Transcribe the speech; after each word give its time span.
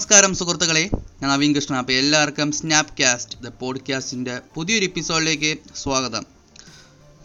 നമസ്കാരം 0.00 0.34
സുഹൃത്തുക്കളെ. 0.34 0.90
ഞാൻ 1.22 1.30
നവീൻ 1.30 1.54
കൃഷ്ണ 1.54 1.76
അപ്പോൾ 1.76 1.92
എല്ലാവർക്കും 1.92 2.52
സ്നാപ് 2.52 3.02
കാസ്റ്റ് 3.02 3.38
ദ 3.44 3.48
പോഡ്കാസ്റ്റിന്റെ 3.48 4.40
പുതിയൊരു 4.54 4.84
എപ്പിസോഡിലേക്ക് 4.84 5.56
സ്വാഗതം. 5.76 6.24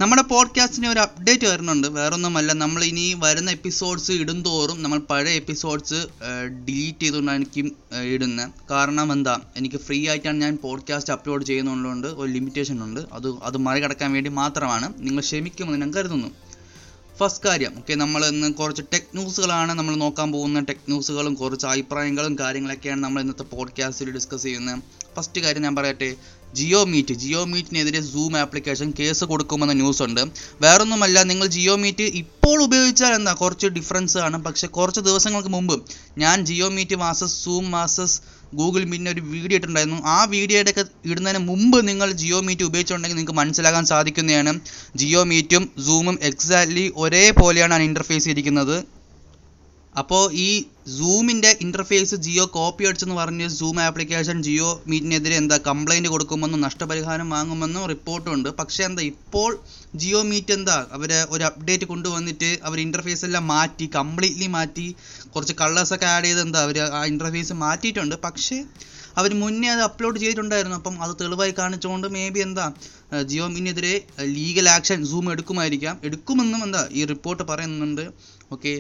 നമ്മുടെ 0.01 0.21
പോഡ്കാസ്റ്റിന് 0.21 0.87
ഒരു 0.87 0.99
അപ്ഡേറ്റ് 0.99 1.47
വരുന്നുണ്ട്. 1.47 1.87
വേറൊന്നുമല്ല 1.87 2.53
നമ്മൾ 2.53 2.83
ഇനി 2.83 3.15
വരുന്ന 3.17 3.51
എപ്പിസോഡ്സ് 3.51 4.11
ഇടുന്തോറും 4.11 4.83
നമ്മൾ 4.83 4.99
പഴയ 4.99 5.33
എപ്പിസോഡ്സ് 5.33 5.99
ഡിലീറ്റ് 6.67 6.99
ചെയ്തുകൊണ്ടായിരിക്കും 6.99 7.65
എനിക്ക് 7.65 8.05
ഇടുന്നത് 8.13 8.51
കാരണം 8.71 9.13
എന്താ? 9.13 9.39
എനിക്ക് 9.57 9.75
ഫ്രീ 9.75 10.09
ആയിട്ടാണ് 10.09 10.41
ഞാൻ 10.41 10.57
പോഡ്കാസ്റ്റ് 10.63 11.13
അപ്ലോഡ് 11.13 11.45
ചെയ്യുന്നതുകൊണ്ട് 11.45 12.07
ഒരു 12.07 12.31
ലിമിറ്റേഷൻ 12.31 12.83
ഉണ്ട്. 12.83 13.01
അത് 13.13 13.27
അത് 13.43 13.57
മറികടക്കാൻ 13.57 14.13
വേണ്ടി 14.13 14.29
മാത്രമാണ്. 14.29 14.93
നിങ്ങൾ 14.97 15.21
ക്ഷമിക്കുമെന്ന് 15.21 15.81
ഞാൻ 15.81 15.93
കരുതുന്നു. 15.93 16.27
ഫസ്റ്റ് 17.19 17.47
കാര്യം 17.47 17.73
ഓക്കെ 17.77 17.95
നമ്മൾ 17.95 18.25
ഇന്ന് 18.25 18.53
കുറച്ച് 18.53 18.81
ടെക് 18.93 19.11
ന്യൂസുകളാണ് 19.15 19.73
നമ്മൾ 19.73 19.95
നോക്കാൻ 19.95 20.31
പോകുന്ന 20.31 20.59
ടെക് 20.59 20.87
ന്യൂസുകളും 20.87 21.35
കുറച്ച് 21.35 21.65
അഭിപ്രായങ്ങളും 21.65 22.39
കാര്യങ്ങളൊക്കെയാണ് 22.39 23.03
നമ്മൾ 23.03 23.21
ഇന്നത്തെ 23.21 23.43
പോഡ്കാസ്റ്റിൽ 23.43 24.11
ഡിസ്കസ് 24.11 24.43
ചെയ്യുന്നത്. 24.43 24.81
ഫസ്റ്റ് 25.15 25.41
കാര്യം 25.41 25.61
ഞാൻ 25.61 25.75
പറയട്ടെ 25.75 26.15
ജിയോ 26.53 26.83
മീറ്റ് 26.83 27.13
ജിയോ 27.13 27.45
മീറ്റിനെതിരെ 27.45 28.01
സൂം 28.01 28.37
ആപ്ലിക്കേഷൻ 28.37 28.93
കേസ് 28.99 29.23
കൊടുക്കുമെന്ന 29.23 29.73
ന്യൂസ് 29.73 30.03
ഉണ്ട്. 30.03 30.21
വേറൊന്നുമല്ല 30.61 31.23
നിങ്ങൾ 31.23 31.47
ജിയോ 31.47 31.75
മീറ്റ് 31.75 32.03
ഇപ്പോൾ 32.03 32.63
ഉപയോഗിച്ചാൽ 32.63 33.13
എന്താ? 33.15 33.33
കുറച്ച് 33.33 33.67
ഡിഫറൻസ് 33.67 34.17
ആണ്. 34.17 34.43
പക്ഷേ 34.43 34.67
കുറച്ച് 34.67 34.99
ദിവസങ്ങൾക്ക് 34.99 35.49
മുമ്പ് 35.49 35.75
ഞാൻ 36.17 36.45
Jio 36.45 36.69
meet 36.69 36.95
masses 36.95 37.43
Zoom 37.43 37.71
masses 37.71 38.17
Google 38.53 38.83
മീറ്റിന്റെ 38.83 39.11
ഒരു 39.11 39.21
വീഡിയോ 39.21 39.55
ഇട്ടിട്ടുണ്ടായിരുന്നു. 39.57 40.01
ആ 40.05 40.25
വീഡിയോയുടെ 40.25 40.71
ഒക്കെ 40.71 40.85
ഇടുന്നതിന് 41.11 41.41
മുമ്പ് 41.49 41.87
നിങ്ങൾ 41.87 42.11
ജിയോ 42.11 42.39
മീറ്റ് 42.41 42.63
ഉപയോഗിച്ചിട്ടുണ്ടെങ്കിൽ 42.63 43.17
നിങ്ങൾക്ക് 43.17 43.39
മനസ്സിലാക്കാൻ 43.39 43.85
സാധിക്കുന്നതാണ്. 43.85 44.53
ജിയോ 44.95 45.23
മീറ്റും 45.23 45.71
സൂമും 45.87 46.19
എക്സാക്ട്ലി 46.21 46.91
ഒരേപോലെയാണ് 46.95 47.73
ആ 47.73 47.77
ഇന്റർഫേസ് 47.77 48.29
ഇരിക്കുന്നത്. 48.29 48.94
അപ്പോൾ 50.01 50.23
ഈ 50.45 50.49
സൂമിന്റെ 50.95 51.51
ഇന്റർഫേസ് 51.65 52.15
ജിയോ 52.25 52.45
കോപ്പി 52.55 52.83
അടിച്ചെന്ന് 52.87 53.15
പറഞ്ഞ് 53.19 53.45
സൂം 53.57 53.77
ആപ്ലിക്കേഷൻ 53.85 54.37
ജിയോ 54.47 54.69
മീറ്റിനെതിരെ 54.91 55.35
എന്താ 55.41 55.57
കംപ്ലൈന്റ് 55.67 56.09
കൊടുക്കുമെന്നും 56.13 56.61
നഷ്ടപരിഹാരം 56.65 57.27
വാങ്ങുമെന്നും 57.35 57.83
റിപ്പോർട്ടുണ്ട് 57.93 58.49
പക്ഷേ 58.59 58.81
എന്താ 58.89 59.03
ഇപ്പോൾ 59.11 59.51
ജിയോ 60.01 60.21
മീറ്റ് 60.31 60.53
എന്താ? 60.57 60.77
അവർ 60.95 61.11
ഒരു 61.35 61.43
അപ്ഡേറ്റ് 61.49 61.85
കൊണ്ടുവന്നിട്ട് 61.91 62.49
അവർ 62.67 62.77
ഇന്റർഫേസ് 62.87 63.23
എല്ലാം 63.27 63.45
മാറ്റി 63.53 63.85
കംപ്ലീറ്റ്ലി 63.97 64.49
മാറ്റി 64.57 64.87
കുറച്ച് 65.35 65.55
കളേഴ്സൊക്കെ 65.61 66.07
ആഡ് 66.15 66.27
ചെയ്ത് 66.27 66.41
എന്താ 66.45 66.61
അവർ 66.67 66.79
ആ 66.97 67.01
ഇന്റർഫേസ് 67.13 67.55
മാറ്റിയിട്ടുണ്ട്. 67.63 68.15
പക്ഷേ 68.27 68.57
അവർ 69.19 69.31
മുന്നേ 69.41 69.67
അത് 69.75 69.83
അപ്ലോഡ് 69.87 70.17
ചെയ്തിട്ടുണ്ടായിരുന്നു. 70.21 70.77
അപ്പം 70.81 70.95
അത് 71.03 71.13
തെളിവായി 71.21 71.53
കാണിച്ചുകൊണ്ട് 71.59 72.07
മേ 72.15 72.23
ബി 72.35 72.39
എന്താ 72.47 72.65
ജിയോ 73.31 73.45
മീനെതിരെ 73.55 73.93
ലീഗൽ 74.37 74.67
ആക്ഷൻ 74.77 74.99
സൂം 75.11 75.25
എടുക്കുമായിരിക്കാം. 75.33 75.95
എടുക്കുമെന്നും 76.09 76.61
എന്താ 76.67 76.83
ഈ 76.99 77.03
റിപ്പോർട്ട് 77.13 77.45
പറയുന്നുണ്ട്. 77.51 78.05
ഓക്കെ 78.55 78.73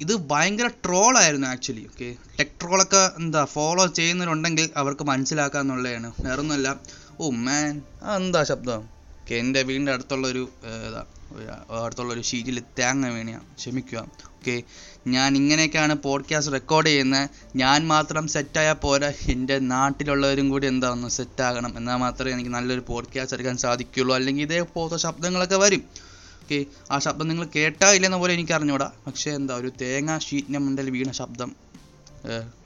ഇത് 0.00 0.16
ഭയങ്കര 0.16 0.66
ട്രോളായിരുന്നു 0.66 1.46
ആക്ച്വലി 1.46 1.84
ഓക്കെ 1.84 2.16
ടെക് 2.40 2.54
ട്രോളൊക്കെ 2.62 3.10
എന്താ 3.18 3.44
ഫോളോ 3.44 3.86
ചെയ്യുന്നവരുണ്ടെങ്കിൽ 3.86 4.70
അവർക്ക് 4.76 5.04
മനസ്സിലാക്കാന്നുള്ളതാണ് 5.04 6.12
വേറൊന്നുമല്ല. 6.20 6.80
ഓ 7.20 7.30
മാൻ 7.30 7.82
എന്താ 8.16 8.42
ശബ്ദം? 8.44 8.82
ഓക്കെ 9.20 9.34
എന്റെ 9.34 9.62
വീടിന്റെ 9.62 9.92
അടുത്തുള്ള 9.92 10.26
ഒരു 10.28 10.48
ഇതാ 10.88 11.06
ഒരു, 11.32 11.46
അടുത്തുള്ള 11.84 12.12
ഒരു 12.12 12.22
ഷീറ്റിൽ 12.22 12.62
തേങ്ങ 12.78 13.08
വീണിയ. 13.08 13.40
ക്ഷമിക്കുക. 13.58 13.98
ഓക്കെ 14.24 14.62
ഞാൻ 15.06 15.36
ഇങ്ങനെയൊക്കെയാണ് 15.36 15.94
പോഡ്കാസ്റ്റ് 15.94 16.52
റെക്കോർഡ് 16.52 16.86
ചെയ്യുന്നത്. 16.86 17.30
ഞാൻ 17.56 17.86
മാത്രം 17.86 18.28
സെറ്റായാൽ 18.28 18.74
പോരാ. 18.74 19.12
എന്റെ 19.28 19.58
നാട്ടിലുള്ളവരും 19.58 20.48
കൂടി 20.48 20.66
എന്താ 20.66 20.88
ഒന്ന് 20.90 21.08
സെറ്റാകണം 21.08 21.76
എന്നാൽ 21.76 21.96
മാത്രമേ 21.96 22.32
എനിക്ക് 22.32 22.50
നല്ലൊരു 22.50 22.84
പോഡ്കാസ്റ്റ് 22.86 23.36
എടുക്കാൻ 23.36 23.56
സാധിക്കുകയുള്ളൂ. 23.56 24.14
അല്ലെങ്കിൽ 24.14 24.42
ഇതേപോലത്തെ 24.42 24.96
ശബ്ദങ്ങളൊക്കെ 24.96 25.56
വരും. 25.56 26.09
ഓക്കെ 26.50 26.60
ആ 26.92 26.96
ശബ്ദം 27.04 27.26
നിങ്ങൾ 27.30 27.46
കേട്ടാ 27.56 27.88
ഇല്ലെന്ന 27.96 28.16
പോലെ 28.20 28.32
എനിക്ക് 28.36 28.52
അറിഞ്ഞൂടാ. 28.56 28.86
പക്ഷേ 29.06 29.28
എന്താ 29.38 29.54
ഒരു 29.60 29.68
തേങ്ങ 29.80 30.16
ഷീറ്റിന്റെ 30.24 30.60
മുണ്ടിൽ 30.64 30.88
വീണ 30.94 31.10
ശബ്ദം. 31.18 31.50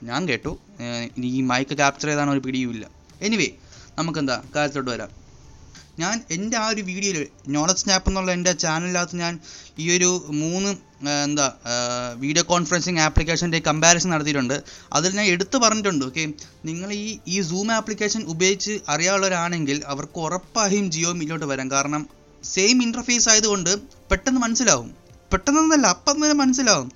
ഞാൻ 0.07 0.21
കേട്ടു. 0.29 0.51
ഇനി 1.17 1.27
ഈ 1.39 1.41
മൈക്ക് 1.49 1.75
ക്യാപ്ചർ 1.81 2.07
ചെയ്താണ് 2.11 2.31
ഒരു 2.35 2.41
പിടിയുമില്ല. 2.45 2.85
എനിവേ 3.27 3.47
നമുക്കെന്താ 3.99 4.37
കാര്യത്തോട്ട് 4.55 4.89
വരാം. 4.93 5.11
ഞാൻ 6.01 6.15
എന്റെ 6.35 6.57
ആ 6.63 6.65
ഒരു 6.73 6.81
വീഡിയോയിൽ 6.89 7.19
നോളജ് 7.55 7.81
സ്നാപ്പ് 7.83 8.09
എന്നുള്ള 8.11 8.31
എന്റെ 8.37 8.53
ചാനലിനകത്ത് 8.63 9.21
ഞാൻ 9.23 9.33
ഈ 9.83 9.85
ഒരു 9.97 10.09
മൂന്ന് 10.41 10.71
എന്താ 11.27 11.47
വീഡിയോ 12.25 12.45
കോൺഫറൻസിങ് 12.55 13.01
ആപ്ലിക്കേഷന്റെ 13.07 13.61
കമ്പാരിസൺ 13.69 14.09
നടത്തിയിട്ടുണ്ട്. 14.15 14.57
അതിൽ 14.97 15.15
ഞാൻ 15.19 15.29
എടുത്തു 15.35 15.57
പറഞ്ഞിട്ടുണ്ട് 15.67 16.05
ഓക്കെ 16.09 16.25
നിങ്ങൾ 16.71 16.89
ഈ 17.03 17.07
ഈ 17.35 17.39
സൂം 17.53 17.69
ആപ്ലിക്കേഷൻ 17.79 18.23
ഉപയോഗിച്ച് 18.35 18.75
അറിയാവുന്നവരാണെങ്കിൽ 18.95 19.79
അവർക്ക് 19.95 20.19
ഉറപ്പായും 20.27 20.87
ജിയോ 20.95 21.13
മീറ്റിലോട്ട് 21.21 21.49
വരാം. 21.55 21.69
കാരണം 21.77 22.03
സെയിം 22.53 22.77
ഇന്റർഫേസ് 22.85 23.27
ആയതുകൊണ്ട് 23.31 23.71
പെട്ടെന്ന് 24.11 24.41
മനസ്സിലാവും. 24.45 24.89
പെട്ടെന്നൊന്നല്ല 25.33 25.85
അപ്പം 25.95 26.17
തന്നെ 26.23 26.37
മനസ്സിലാവും. 26.43 26.89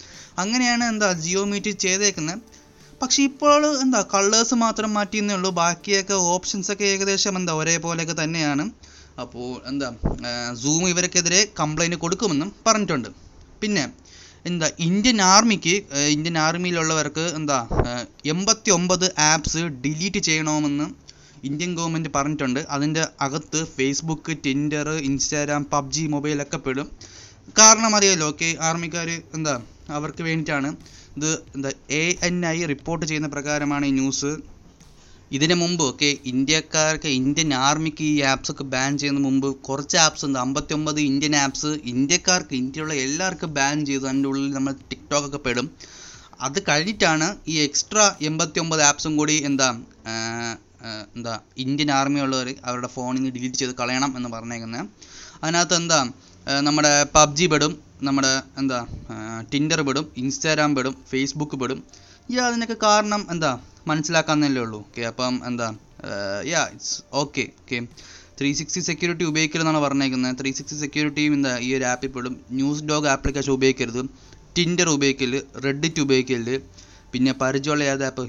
അങ്ങനെയാണ് 0.43 0.83
എന്താ 0.93 1.07
ജിയോ 1.23 1.41
മീറ്റ് 1.51 1.71
ചെയ്തേക്കുന്നത് 1.85 2.41
പക്ഷെ 3.01 3.19
ഇപ്പോൾ 3.29 3.61
എന്താ 3.83 3.99
കളേഴ്സ് 4.13 4.55
മാത്രം 4.63 4.91
മാറ്റിയെന്നേ 4.97 5.33
ഉള്ളൂ 5.37 5.49
ബാക്കിയൊക്കെ 5.59 6.15
ഓപ്ഷൻസ് 6.33 6.69
ഒക്കെ 6.73 6.85
ഏകദേശം 6.93 7.33
എന്താ 7.39 7.53
ഒരേപോലെയൊക്കെ 7.61 8.15
തന്നെയാണ്. 8.21 8.63
അപ്പോൾ 9.23 9.47
എന്താ 9.69 9.87
സൂം 10.61 10.83
ഇവർക്കെതിരെ 10.93 11.39
കംപ്ലൈന്റ് 11.59 11.97
കൊടുക്കുമെന്നും 12.03 12.49
പറഞ്ഞിട്ടുണ്ട്. 12.67 13.09
പിന്നെ 13.61 13.83
എന്താ 14.49 14.67
ഇന്ത്യൻ 14.87 15.17
ആർമിക്ക് 15.33 15.75
ഇന്ത്യൻ 16.15 16.37
ആർമിയിലുള്ളവർക്ക് 16.45 17.25
എന്താ 17.39 17.57
എൺപത്തി 18.33 18.69
ഒമ്പത് 18.77 19.07
ആപ്സ് 19.31 19.63
ഡിലീറ്റ് 19.85 20.21
ചെയ്യണമെന്ന് 20.27 20.87
ഇന്ത്യൻ 21.47 21.71
ഗവൺമെന്റ് 21.77 22.09
പറഞ്ഞിട്ടുണ്ട്. 22.15 22.61
അതിന്റെ 22.75 23.03
അകത്ത് 23.25 23.59
Facebook 23.75 24.33
Tinder 24.45 24.89
Instagram 25.09 25.63
PUBG 25.73 26.03
mobile 26.13 26.39
ഒക്കെ 26.45 26.59
പെടും. 26.67 26.87
കാരണം 27.59 27.91
അറിയാലോ 27.97 28.27
ഓക്കെ 28.31 28.49
ആർമിക്കാർ 28.67 29.09
എന്താ 29.37 29.55
അവർക്ക് 29.97 30.23
വേണ്ടിയിട്ടാണ് 30.29 30.69
ഇത് 31.17 31.31
എന്താ 31.55 31.69
എ 32.01 32.03
എൻ 32.27 32.37
ഐ 32.53 32.57
റിപ്പോർട്ട് 32.73 33.03
ചെയ്യുന്ന 33.09 33.29
പ്രകാരമാണ് 33.35 33.85
ഈ 33.91 33.93
ന്യൂസ് 33.99 34.31
ഇതിനു 35.37 35.55
മുമ്പ് 35.61 35.83
ഒക്കെ 35.89 36.09
ഇന്ത്യക്കാർക്ക് 36.31 37.09
ഇന്ത്യൻ 37.21 37.49
ആർമിക്ക് 37.65 38.05
ഈ 38.13 38.15
ആപ്സ് 38.31 38.51
ഒക്കെ 38.53 38.65
ബാൻ 38.73 38.91
ചെയ്യുന്ന 39.01 39.19
മുമ്പ് 39.25 39.47
കുറച്ച് 39.67 39.97
ആപ്സ് 40.05 40.23
ഉണ്ട്. 40.27 40.39
അമ്പത്തൊമ്പത് 40.45 40.99
ഇന്ത്യൻ 41.09 41.35
ആപ്സ് 41.43 41.71
ഇന്ത്യക്കാർക്ക് 41.93 42.55
ഇന്ത്യയിലുള്ള 42.61 42.95
എല്ലാവർക്കും 43.05 43.51
ബാൻ 43.57 43.85
ചെയ്തു. 43.89 44.05
അതിന്റെ 44.09 44.29
ഉള്ളിൽ 44.31 44.47
നമ്മൾ 44.57 44.73
ടിക്ടോക്ക് 44.91 45.27
ഒക്കെ 45.29 45.41
പെടും. 45.47 45.67
അത് 46.47 46.57
കഴിഞ്ഞിട്ടാണ് 46.69 47.27
ഈ 47.53 47.55
എക്സ്ട്രാ 47.67 48.05
എൺപത്തി 48.29 48.59
ഒമ്പത് 48.63 48.83
ആപ്സും 48.89 49.13
കൂടി 49.19 49.35
എന്താ 49.49 49.69
എന്താ 51.15 51.33
ഇന്ത്യൻ 51.63 51.89
ആർമി 51.99 52.19
ഉള്ളവർ 52.25 52.49
അവരുടെ 52.69 52.89
ഫോണിൽ 52.95 53.19
നിന്ന് 53.19 53.31
ഡിലീറ്റ് 53.37 53.59
ചെയ്ത് 53.61 53.73
കളയണം 53.81 54.11
എന്ന് 54.17 54.29
പറഞ്ഞേക്കുന്നത് 54.35 54.83
അതിനകത്ത് 55.43 55.75
എന്താ 55.81 55.99
നമ്മുടെ 56.67 56.91
പബ്ജി 57.15 57.47
പെടും 57.53 57.73
നമ്മുടെ 58.07 58.31
എന്താ 58.61 58.79
ടിൻഡർ 59.51 59.81
പെടും 59.87 60.05
ഇൻസ്റ്റാഗ്രാം 60.21 60.71
പെടും 60.77 60.93
ഫേസ്ബുക്ക് 61.11 61.57
പെടും. 61.61 61.79
യാ 62.35 62.43
അതിനൊക്കെ 62.49 62.77
കാരണം 62.87 63.21
എന്താ 63.33 63.51
മനസ്സിലാക്കാന്നല്ലേ 63.89 64.61
ഉള്ളൂ. 64.65 64.79
ഓക്കെ 64.87 65.03
അപ്പം 65.11 65.35
എന്താ 65.49 65.67
yeah 66.53 66.61
it's 66.73 66.95
okay 67.21 67.45
okay 67.61 67.77
three 68.39 68.49
sixty 68.59 68.81
security 68.89 69.25
ഉപയോഗിക്കരുതെന്നാണ് 69.31 69.79
പറഞ്ഞേക്കുന്നത് 69.85 70.35
ത്രീ 70.41 70.49
സിക്സ്റ്റി 70.57 70.77
സെക്യൂരിറ്റിയും 70.83 71.33
എന്താ 71.37 71.53
ഈ 71.67 71.69
ഒരു 71.77 71.85
ആപ്പിൽ 71.91 72.11
പെടും. 72.15 72.35
ന്യൂസ് 72.59 72.83
ഡോഗ് 72.89 73.09
ആപ്ലിക്കേഷൻ 73.15 73.51
ഉപയോഗിക്കരുത്. 73.57 74.01
ടിൻഡർ 74.57 74.87
ഉപയോഗിക്കൽ 74.97 75.33
റെഡിറ്റ് 75.65 76.01
ഉപയോഗിക്കരുത്. 76.05 76.55
പിന്നെ 77.13 77.31
പരിചയമുള്ള 77.41 77.83
ഏത് 77.91 78.03
ആപ്പ് 78.07 78.23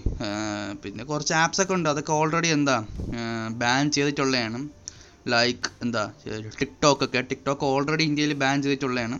പിന്നെ 0.83 1.03
കുറച്ച് 1.11 1.35
ആപ്സ് 1.43 1.61
ഒക്കെ 1.63 1.75
ഉണ്ട്. 1.77 1.89
അതൊക്കെ 1.93 2.13
ഓൾറെഡി 2.19 2.51
എന്താ 2.59 2.77
ബാൻ 3.63 3.91
ചെയ്തിട്ടുള്ളതാണ്. 3.97 4.61
ലൈക്ക് 5.33 5.71
എന്താ 5.85 6.05
ടിക്ടോക്ക് 6.61 7.05
ഒക്കെ. 7.07 7.21
ടിക്ടോക്ക് 7.31 7.65
ഓൾറെഡി 7.73 8.05
ഇന്ത്യയിൽ 8.11 8.33
ബാൻ 8.43 8.57
ചെയ്തിട്ടുള്ളതാണ്. 8.65 9.17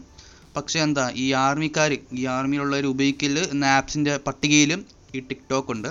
പക്ഷേ 0.57 0.79
എന്താ 0.87 1.05
ഈ 1.25 1.27
ആർമിക്കാർ 1.47 1.91
ഈ 2.21 2.23
ആർമിയിലുള്ളവർ 2.37 2.87
ഉപയോഗിക്കൽ 2.95 3.37
എന്ന 3.55 3.67
ആപ്സിന്റെ 3.81 4.15
പട്ടികയിലും 4.29 4.81
ഈ 5.17 5.21
ടിക്ടോക്ക് 5.31 5.73
ഉണ്ട്. 5.75 5.91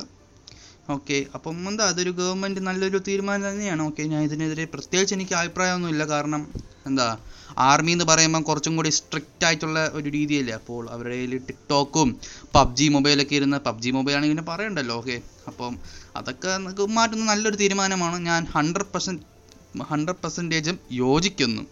ഓക്കെ. 0.96 1.18
അപ്പം 1.36 1.58
എന്താ 1.70 1.84
അതൊരു 1.92 2.12
ഗവൺമെന്റ് 2.20 2.62
നല്ലൊരു 2.68 3.00
തീരുമാനം 3.08 3.44
തന്നെയാണ്. 3.50 3.82
ഓക്കെ 3.90 4.04
ഞാൻ 4.04 4.22
ഇതിനെതിരെ 4.28 4.66
പ്രത്യേകിച്ച് 4.66 5.14
എനിക്ക് 5.18 5.34
അഭിപ്രായമൊന്നുമില്ല. 5.34 6.06
കാരണം 6.14 6.42
എന്താ 6.86 7.08
ആർമി 7.58 7.92
എന്ന് 7.92 8.06
പറയുമ്പോൾ 8.06 8.42
കുറച്ചും 8.50 8.74
കൂടി 8.78 8.90
സ്ട്രിക്റ്റ് 8.90 9.46
ആയിട്ടുള്ള 9.46 9.80
ഒരു 9.98 10.08
രീതിയല്ലേ. 10.10 10.54
അപ്പോൾ 10.54 10.90
അവരുടെ 10.90 11.16
കയ്യിൽ 11.16 11.42
ടിക്ടോക്കും 11.50 12.10
പബ്ജി 12.56 12.88
മൊബൈലൊക്കെ 12.96 13.36
ഇരുന്ന് 13.36 13.58
പബ്ജി 13.68 13.92
മൊബൈൽ 13.92 14.16
ആണെങ്കിൽ 14.18 14.36
പിന്നെ 14.36 14.52
പറയണ്ടല്ലോ. 14.52 14.96
ഓക്കെ. 15.02 15.18
അപ്പം 15.48 15.74
അതൊക്കെ 16.16 16.50
നമുക്ക് 16.58 16.86
മാറ്റുന്ന 16.98 17.26
നല്ലൊരു 17.26 17.56
തീരുമാനമാണ്. 17.56 18.18
ഞാൻ 18.30 18.48
ഹൺഡ്രഡ് 18.56 18.92
പെർസെന്റ് 18.94 19.26
ഹൺഡ്രഡ് 19.92 20.22
പെർസെന്റേജും 20.24 20.80
യോജിക്കുന്നു. 20.92 21.64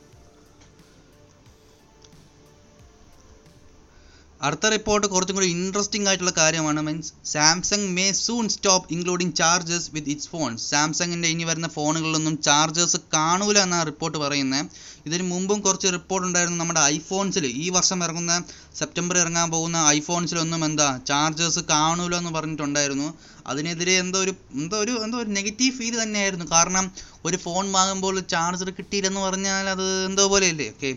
അടുത്ത 4.48 4.66
റിപ്പോർട്ട് 4.74 5.06
കുറച്ചും 5.14 5.36
കൂടി 5.38 5.48
ഇൻട്രസ്റ്റിംഗ് 5.56 6.08
ആയിട്ടുള്ള 6.10 6.34
കാര്യമാണ്. 6.40 6.80
Means 6.88 7.12
Samsung 7.32 7.88
may 7.98 8.06
soon 8.26 8.46
stop 8.56 8.88
including 8.96 9.36
chargers 9.40 9.90
with 9.96 10.12
its 10.14 10.30
phone 10.34 10.52
സാംസങ്ങിന്റെ 10.72 11.30
ഇനി 11.34 11.46
വരുന്ന 11.50 11.70
ഫോണുകളിലൊന്നും 11.78 12.36
ചാർജേഴ്സ് 12.48 13.00
കാണൂല 13.16 13.58
എന്നാണ് 13.66 13.86
റിപ്പോർട്ട് 13.92 14.18
പറയുന്നത് 14.26 14.70
ഇതിന് 15.08 15.26
മുമ്പും 15.32 15.60
കുറച്ച് 15.66 15.90
റിപ്പോർട്ട് 15.98 16.26
ഉണ്ടായിരുന്നു 16.28 16.60
നമ്മുടെ 16.62 16.82
ഐഫോൺസിൽ 16.96 17.46
ഈ 17.64 17.68
വർഷം 17.78 18.00
ഇറങ്ങുന്ന 18.06 18.34
സെപ്റ്റംബർ 18.80 19.18
ഇറങ്ങാൻ 19.24 19.48
പോകുന്ന 19.56 19.78
ഐഫോൺസിലൊന്നും 19.98 20.64
എന്താ 20.70 20.88
ചാർജേഴ്സ് 21.12 21.62
കാണൂല 21.74 22.16
എന്ന് 22.22 22.34
പറഞ്ഞിട്ടുണ്ടായിരുന്നു. 22.38 23.10
അതിനെതിരെ 23.52 23.94
എന്തോ 24.04 24.20
ഒരു 24.26 24.32
എന്തോ 24.62 24.78
ഒരു 24.86 24.94
എന്തോ 25.06 25.18
ഒരു 25.24 25.30
നെഗറ്റീവ് 25.38 25.76
ഫീൽ 25.78 25.96
തന്നെയായിരുന്നു. 26.04 26.48
കാരണം 26.56 26.86
ഒരു 27.28 27.38
ഫോൺ 27.46 27.66
വാങ്ങുമ്പോൾ 27.78 28.16
ചാർജർ 28.34 28.70
കിട്ടിയില്ലെന്ന് 28.80 29.22
പറഞ്ഞാൽ 29.28 29.68
അത് 29.76 29.86
എന്തോ 30.10 30.26
പോലെയല്ലേ? 30.34 30.68
ഓക്കെ 30.76 30.92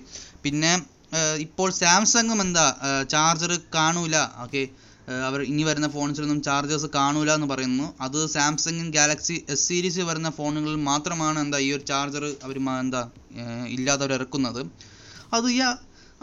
പിന്നെ 0.44 0.73
ഇപ്പോൾ 1.47 1.69
സാംസങ്ങും 1.81 2.41
എന്താ 2.47 2.67
ചാർജർ 3.15 3.53
കാണൂല. 3.77 4.17
ഓക്കെ 4.45 4.62
അവർ 5.29 5.41
ഇനി 5.51 5.62
വരുന്ന 5.69 5.89
ഫോൺസിലൊന്നും 5.95 6.41
ചാർജേഴ്സ് 6.49 6.89
കാണൂല 6.97 7.31
എന്ന് 7.39 7.49
പറയുന്നു. 7.53 7.87
അത് 8.07 8.19
സാംസങ് 8.35 8.85
ഗാലക്സി 8.97 9.37
എസ് 9.55 9.65
സീരീസ് 9.69 10.03
വരുന്ന 10.11 10.31
ഫോണുകളിൽ 10.39 10.79
മാത്രമാണ് 10.91 11.39
എന്താ 11.45 11.59
ഈ 11.67 11.69
ഒരു 11.77 11.85
ചാർജർ 11.93 12.25
അവർ 12.47 12.57
എന്താ 12.85 13.03
ഇല്ലാതെ 13.77 14.05
അവർ 14.07 14.15
ഇറക്കുന്നത്. 14.19 14.61
അത് 15.37 15.49
ഈ 15.59 15.61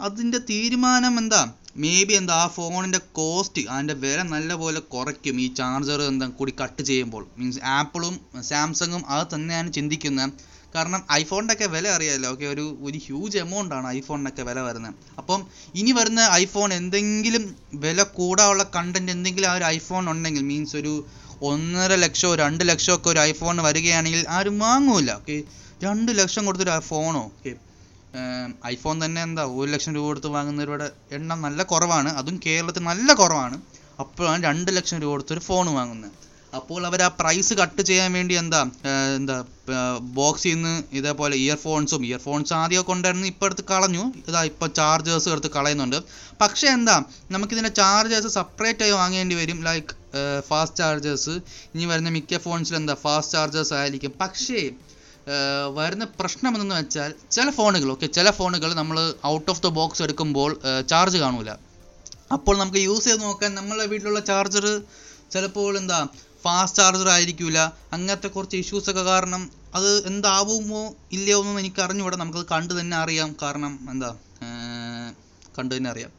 അതിന്റെ 0.06 0.38
തീരുമാനം 0.50 1.14
എന്താ 1.22 1.42
മേ 1.82 1.94
ബി 2.08 2.14
എന്താ 2.18 2.34
ആ 2.42 2.44
ഫോണിന്റെ 2.56 3.00
കോസ്റ്റ് 3.18 3.62
അതിന്റെ 3.72 3.94
വില 4.04 4.20
നല്ലപോലെ 4.34 4.80
കുറയ്ക്കും 4.94 5.36
ഈ 5.44 5.46
ചാർജർ 5.60 6.00
എന്താ 6.10 6.26
കൂടി 6.38 6.52
കട്ട് 6.60 6.82
ചെയ്യുമ്പോൾ. 6.90 7.24
മീൻസ് 7.38 7.60
ആപ്പിളും 7.78 8.14
സാംസങ്ങും 8.50 9.02
അത് 9.14 9.24
തന്നെയാണ് 9.34 9.70
ചിന്തിക്കുന്നത്. 9.78 10.32
കാരണം 10.74 11.00
ഐഫോണിന്റെ 11.20 11.54
ഒക്കെ 11.56 11.66
വില 11.74 11.86
അറിയാമല്ലോ 11.96 12.30
ഓക്കെ 12.34 12.46
ഒരു 12.54 12.64
ഒരു 12.86 12.98
ഹ്യൂജ് 13.04 13.38
എമൗണ്ട് 13.44 13.72
ആണ് 13.76 13.86
ഐഫോണിനൊക്കെ 13.98 14.42
വില 14.48 14.58
വരുന്നത്. 14.66 14.96
അപ്പം 15.20 15.40
ഇനി 15.80 15.92
വരുന്ന 15.98 16.20
ഐഫോൺ 16.42 16.68
എന്തെങ്കിലും 16.80 17.44
വില 17.84 18.02
കൂടാനുള്ള 18.18 18.64
കണ്ടന്റ് 18.76 19.12
എന്തെങ്കിലും 19.16 19.48
ആ 19.52 19.54
ഒരു 19.60 19.66
ഐഫോൺ 19.76 20.04
ഉണ്ടെങ്കിൽ 20.12 20.44
മീൻസ് 20.50 20.76
ഒരു 20.82 20.92
ഒന്നര 21.50 21.92
ലക്ഷമോ 22.04 22.30
രണ്ട് 22.42 22.62
ലക്ഷമോ 22.70 22.94
ഒക്കെ 22.98 23.08
ഒരു 23.14 23.20
ഐഫോൺ 23.30 23.56
വരികയാണെങ്കിൽ 23.68 24.22
ആരും 24.36 24.58
വാങ്ങൂല. 24.64 25.10
ഓക്കെ 25.20 25.38
രണ്ട് 25.86 26.12
ലക്ഷം 26.20 26.44
കൊടുത്തൊരു 26.48 26.76
ഫോണോ 26.90 27.22
ഓക്കെ 27.30 27.52
ഐഫോൺ 28.72 28.96
തന്നെ 29.04 29.20
എന്താ 29.26 29.42
ഒരു 29.58 29.68
ലക്ഷം 29.74 29.92
രൂപ 29.96 30.04
കൊടുത്ത് 30.10 30.28
വാങ്ങുന്നവരുടെ 30.36 30.86
എണ്ണം 31.16 31.38
നല്ല 31.46 31.62
കുറവാണ്. 31.72 32.10
അതും 32.20 32.36
കേരളത്തിൽ 32.46 32.82
നല്ല 32.92 33.08
കുറവാണ്. 33.20 33.56
അപ്പോഴാണ് 34.02 34.40
രണ്ട് 34.48 34.70
ലക്ഷം 34.76 34.98
രൂപ 35.02 35.10
കൊടുത്തൊരു 35.14 35.42
ഫോൺ 35.48 35.66
വാങ്ങുന്നത്. 35.78 36.14
അപ്പോൾ 36.56 36.82
അവർ 36.88 37.00
ആ 37.06 37.08
പ്രൈസ് 37.20 37.54
കട്ട് 37.60 37.82
ചെയ്യാൻ 37.88 38.10
വേണ്ടി 38.16 38.34
എന്താ 38.42 38.60
എന്താ 39.18 39.36
ബോക്സിൽ 40.18 40.54
നിന്ന് 40.54 40.74
ഇതേപോലെ 40.98 41.34
ഇയർഫോൺസും 41.44 42.02
ഇയർഫോൺസ് 42.08 42.52
ആദ്യമൊക്കെ 42.58 42.92
ഉണ്ടായിരുന്നു 42.94 43.26
ഇപ്പോൾ 43.32 43.46
എടുത്ത് 43.48 43.64
കളഞ്ഞു. 43.72 44.04
ഇതാ 44.28 44.40
ഇപ്പോൾ 44.50 44.68
ചാർജേഴ്സ് 44.78 45.28
എടുത്ത് 45.34 45.50
കളയുന്നുണ്ട്. 45.56 45.98
പക്ഷേ 46.42 46.66
എന്താ 46.76 46.96
നമുക്കിതിന്റെ 47.34 47.72
ചാർജേഴ്സ് 47.80 48.30
സെപ്പറേറ്റ് 48.38 48.84
ആയി 48.86 48.94
വാങ്ങേണ്ടി 49.00 49.36
വരും. 49.40 49.58
ലൈക്ക് 49.68 49.94
ഫാസ്റ്റ് 50.48 50.78
ചാർജേഴ്സ് 50.82 51.34
ഇനി 51.74 51.86
വരുന്ന 51.92 52.10
മിക്ക 52.16 52.38
ഫോൺസിലും 52.44 52.78
എന്താ 52.82 52.94
ഫാസ്റ്റ് 53.06 53.34
ചാർജേഴ്സ് 53.36 53.74
ആയിരിക്കും. 53.80 54.14
പക്ഷേ 54.22 54.62
വരുന്ന 55.78 56.04
പ്രശ്നം 56.20 56.52
എന്തെന്ന് 56.56 56.76
വെച്ചാൽ 56.80 57.10
ചില 57.36 57.48
ഫോണുകൾ 57.56 57.88
ഓക്കെ 57.94 58.06
ചില 58.18 58.28
ഫോണുകൾ 58.36 58.70
നമ്മൾ 58.78 58.98
ഔട്ട് 59.32 59.50
ഓഫ് 59.52 59.62
ദ 59.64 59.70
ബോക്സ് 59.78 60.02
എടുക്കുമ്പോൾ 60.06 60.50
ചാർജ് 60.92 61.18
കാണൂല. 61.24 61.50
അപ്പോൾ 62.36 62.54
നമുക്ക് 62.60 62.80
യൂസ് 62.86 63.06
ചെയ്ത് 63.08 63.22
നോക്കാൻ 63.26 63.50
നമ്മളെ 63.58 63.84
വീട്ടിലുള്ള 63.92 64.22
ചാർജർ 64.30 64.66
ചിലപ്പോൾ 65.34 65.72
എന്താ 65.80 65.98
ഫാസ്റ്റ് 66.44 66.82
ചാർജർ 66.82 67.08
ആയിരിക്കില്ല 67.08 67.58
അങ്ങനത്തെ 67.92 68.28
കുറച്ച് 68.28 68.56
ഇഷ്യൂസ് 68.56 68.90
ഒക്കെ 68.90 69.02
കാരണം 69.02 69.50
അത് 69.74 70.06
എന്താവുമോ 70.06 70.94
ഇല്ലയോ 71.12 71.38
എന്നൊന്നും 71.38 71.60
എനിക്ക് 71.60 71.80
അറിഞ്ഞുകൂടാ 71.80 72.16
നമുക്കത് 72.16 72.46
കണ്ടു 72.52 72.74
തന്നെ 72.80 72.96
അറിയാം. 72.96 73.36
കാരണം 73.42 73.88
എന്താ? 73.90 74.16
കണ്ടു 75.58 75.74
തന്നെ 75.74 75.90
അറിയാം. 75.90 76.10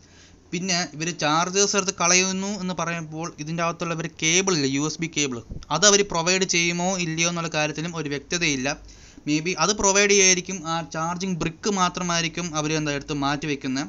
പിന്നെ 0.51 0.87
ഇവർ 0.93 1.09
ചാർജേഴ്സ് 1.17 1.75
എടുത്ത് 1.75 1.93
കളയുന്നു 2.01 2.47
എന്ന് 2.47 2.73
പറയുമ്പോൾ 2.79 3.33
ഇതിന്റെ 3.39 3.63
അകത്തുള്ള 3.63 3.93
ഇവർ 3.93 4.09
കേബിൾ 4.23 4.53
ഇല്ല? 4.53 4.65
യു 4.65 4.81
എസ് 4.81 5.01
ബി 5.01 5.11
കേബിൾ 5.17 5.41
അത് 5.71 5.85
അവർ 5.85 6.01
പ്രൊവൈഡ് 6.11 6.43
ചെയ്യുമോ 6.43 6.97
ഇല്ലയോ 6.97 7.29
എന്നുള്ള 7.29 7.49
കാര്യത്തിലും 7.53 7.95
ഒരു 7.95 8.09
വ്യക്തതയില്ല. 8.09 8.77
മേ 9.27 9.39
ബി 9.39 9.51
അത് 9.59 9.71
പ്രൊവൈഡ് 9.71 10.11
ചെയ്യായിരിക്കും. 10.11 10.67
ആ 10.67 10.81
ചാർജിങ് 10.81 11.35
ബ്രിക്ക് 11.35 11.69
മാത്രമായിരിക്കും 11.69 12.55
അവർ 12.55 12.73
എന്താ 12.73 12.91
എടുത്ത് 12.91 13.13
മാറ്റി 13.13 13.47
വെക്കുന്നത് 13.47 13.87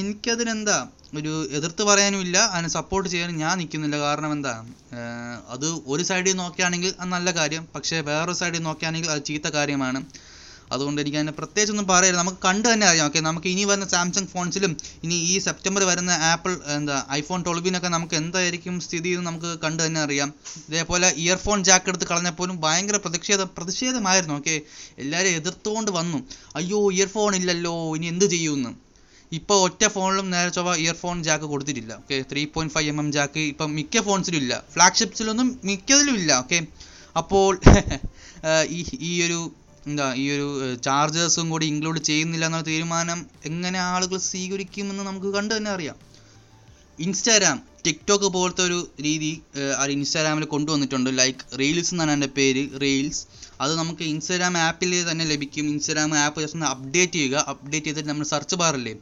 എനിക്കതിനെന്താ? 0.00 0.88
ഒരു 1.18 1.32
എതിർത്ത് 1.56 1.82
പറയാനുമില്ല. 1.82 2.36
അതിനെ 2.52 2.68
സപ്പോർട്ട് 2.68 3.08
ചെയ്യാനും 3.10 3.36
ഞാൻ 3.36 3.58
നിൽക്കുന്നില്ല. 3.58 3.96
കാരണം 3.98 4.30
എന്താ? 4.32 4.54
അത് 5.54 5.66
ഒരു 5.86 6.02
സൈഡിൽ 6.02 6.36
നോക്കുകയാണെങ്കിൽ 6.36 6.94
അത് 7.00 7.08
നല്ല 7.16 7.30
കാര്യം. 7.30 7.68
പക്ഷേ 7.74 8.00
വേറൊരു 8.00 8.36
സൈഡിൽ 8.40 8.62
നോക്കുകയാണെങ്കിൽ 8.68 9.10
അത് 9.14 9.22
ചീത്ത 9.30 9.48
കാര്യമാണ്. 9.56 10.00
അതുകൊണ്ട് 10.72 10.98
എനിക്ക് 11.00 11.18
അതിനെ 11.20 11.32
പ്രത്യേകിച്ച് 11.38 11.72
ഒന്നും 11.72 11.86
പറയില്ല 11.86 12.18
നമുക്ക് 12.18 12.38
കണ്ടു 12.44 12.66
തന്നെ 12.68 12.86
അറിയാം. 12.90 13.06
ഓക്കെ 13.06 13.20
നമുക്ക് 13.20 13.48
ഇനി 13.54 13.64
വരുന്ന 13.70 13.86
സാംസങ് 13.94 14.26
ഫോൺസിലും 14.26 14.76
ഇനി 15.04 15.14
ഈ 15.14 15.38
സെപ്റ്റംബർ 15.46 15.82
വരുന്ന 15.84 16.10
ആപ്പിൾ 16.10 16.52
എന്താ 16.76 17.06
ഐഫോൺ 17.18 17.42
ട്വൽവിനൊക്കെ 17.46 17.88
നമുക്ക് 17.88 18.14
എന്തായിരിക്കും 18.14 18.80
സ്ഥിതി 18.80 19.08
എന്ന് 19.08 19.26
നമുക്ക് 19.26 19.58
കണ്ടു 19.64 19.82
തന്നെ 19.86 20.00
അറിയാം. 20.00 20.32
ഇതേപോലെ 20.68 21.10
ഇയർഫോൺ 21.24 21.64
ജാക്ക് 21.64 21.90
എടുത്ത് 21.92 22.06
കളഞ്ഞപ്പോലും 22.12 22.60
ഭയങ്കര 22.60 22.96
പ്രതിഷേധം 22.96 23.50
പ്രതിഷേധമായിരുന്നു. 23.58 24.34
ഓക്കെ 24.34 24.60
എല്ലാവരും 25.04 25.36
എതിർത്തുകൊണ്ട് 25.40 25.90
വന്നു. 25.90 26.20
അയ്യോ 26.56 26.90
ഇയർഫോൺ 26.98 27.36
ഇല്ലല്ലോ 27.40 27.74
ഇനി 27.96 28.06
എന്ത് 28.06 28.24
ചെയ്യുമെന്ന്. 28.24 28.72
ഇപ്പോൾ 29.38 29.58
ഒറ്റ 29.66 29.82
ഫോണിലും 29.94 30.26
നേരെ 30.34 30.50
ചൊവ്വ 30.56 30.72
ഇയർഫോൺ 30.84 31.18
ജാക്ക് 31.26 31.46
കൊടുത്തിട്ടില്ല 31.52 31.92
okay 32.02 32.16
three 32.30 32.42
point 32.54 32.74
five 32.74 32.88
M 32.92 32.98
M 33.02 33.08
jack 33.16 33.42
ഇപ്പം 33.52 33.70
മിക്ക 33.78 34.02
ഫോൺസിലും 34.08 34.38
ഇല്ല. 34.42 34.54
ഫ്ലാഗ്ഷിപ്സിലൊന്നും 34.74 35.48
മിക്കതിലും 35.68 36.16
ഇല്ല 36.22 36.32
ഓക്കെ 36.42 36.58
അപ്പോൾ 37.16 37.50
ഈ 38.76 38.78
ഈ 39.08 39.12
ഒരു 39.26 39.40
എന്താ 39.88 40.06
ഈ 40.22 40.24
ഒരു 40.34 40.46
ചാർജേഴ്സും 40.86 41.46
കൂടി 41.52 41.66
ഇൻക്ലൂഡ് 41.72 42.00
ചെയ്യുന്നില്ല 42.08 42.44
എന്ന 42.50 42.60
തീരുമാനം 42.70 43.18
എങ്ങനെ 43.48 43.78
ആളുകൾ 43.92 44.18
സ്വീകരിക്കുമെന്ന് 44.30 45.04
നമുക്ക് 45.08 45.30
കണ്ടു 45.36 45.52
തന്നെ 45.56 45.70
അറിയാം. 45.76 45.96
ഇൻസ്റ്റാഗ്രാം 46.98 47.58
ടിക്ടോക്ക് 47.86 48.28
പോലത്തെ 48.36 48.62
ഒരു 48.68 48.78
രീതി 49.06 49.30
അത് 49.80 49.90
ഇൻസ്റ്റാഗ്രാമിൽ 49.96 50.44
കൊണ്ടുവന്നിട്ടുണ്ട്. 50.54 51.10
ലൈക്ക് 51.20 51.44
റീൽസ് 51.60 51.92
എന്നാണ് 51.94 52.12
എന്റെ 52.16 52.30
പേര് 52.38 52.62
റീൽസ് 52.84 53.22
അത് 53.64 53.72
നമുക്ക് 53.80 54.04
ഇൻസ്റ്റാഗ്രാം 54.12 54.54
ആപ്പിൽ 54.66 54.92
തന്നെ 55.10 55.24
ലഭിക്കും. 55.32 55.66
ഇൻസ്റ്റാഗ്രാം 55.74 56.14
ആപ്പ് 56.24 56.40
ജസ്റ്റ് 56.44 56.58
ഒന്ന് 56.58 56.68
അപ്ഡേറ്റ് 56.74 57.16
ചെയ്യുക. 57.18 57.36
അപ്ഡേറ്റ് 57.52 57.86
ചെയ്തിട്ട് 57.88 58.10
നമ്മൾ 58.12 58.28
സെർച്ച് 58.34 58.58
ബാറില്ലേ 58.62 58.94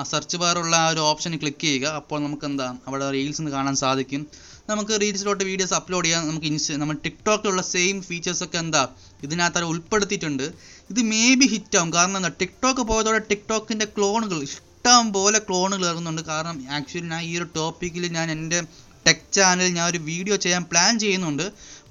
ആ 0.00 0.04
സെർച്ച് 0.10 0.36
ബാറുള്ള 0.42 0.74
ആ 0.84 0.88
ഒരു 0.92 1.00
ഓപ്ഷൻ 1.10 1.32
ക്ലിക്ക് 1.42 1.64
ചെയ്യുക. 1.66 1.86
അപ്പോൾ 2.00 2.18
നമുക്ക് 2.26 2.46
എന്താ 2.50 2.66
അവിടെ 2.88 3.06
റീൽസ് 3.16 3.40
എന്ന് 3.42 3.52
കാണാൻ 3.56 3.74
സാധിക്കും. 3.84 4.22
നമുക്ക് 4.70 4.94
റീൽസിലോട്ട് 5.02 5.44
വീഡിയോസ് 5.50 5.74
അപ്ലോഡ് 5.78 6.06
ചെയ്യാം. 6.06 6.22
നമുക്ക് 6.28 6.48
ഇൻസ്റ്റ 6.50 6.76
നമ്മൾ 6.82 6.96
ടിക്ടോക്കിലുള്ള 7.06 7.62
സെയിം 7.72 7.96
ഫീച്ചേഴ്സൊക്കെ 8.08 8.58
എന്താ 8.64 8.82
ഇതിനകത്ത് 9.26 9.66
ഉൾപ്പെടുത്തിയിട്ടുണ്ട്. 9.72 10.46
ഇത് 10.92 11.00
മേ 11.12 11.24
ബി 11.40 11.46
ഹിറ്റ് 11.54 11.76
ആവും. 11.80 11.90
കാരണം 11.96 12.16
എന്താ 12.20 12.32
ടിക്ടോക്ക് 12.42 12.84
പോയതോടെ 12.90 13.20
ടിക്ടോക്കിന്റെ 13.32 13.86
ക്ലോണുകൾ 13.96 14.38
ഇഷ്ടം 14.48 15.04
പോലെ 15.16 15.38
ക്ലോണുകൾ 15.48 15.84
ഇറങ്ങുന്നുണ്ട്. 15.90 16.22
കാരണം 16.32 16.56
ആക്ച്വലി 16.78 17.08
ഞാൻ 17.12 17.22
ഈ 17.30 17.32
ഒരു 17.40 17.46
ടോപ്പിക്കിൽ 17.58 18.06
ഞാൻ 18.18 18.26
എന്റെ 18.36 18.60
ടെക് 19.06 19.26
ചാനൽ 19.36 19.68
ഞാൻ 19.78 19.86
ഒരു 19.92 20.00
വീഡിയോ 20.10 20.36
ചെയ്യാൻ 20.44 20.62
പ്ലാൻ 20.70 20.92
ചെയ്യുന്നുണ്ട്. 21.04 21.46